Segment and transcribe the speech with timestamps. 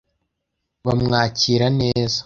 [0.85, 2.17] bamwakira neza